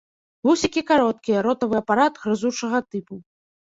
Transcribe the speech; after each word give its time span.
Вусікі 0.47 0.81
кароткія, 0.91 1.43
ротавы 1.47 1.75
апарат 1.83 2.13
грызучага 2.25 2.85
тыпу. 2.91 3.15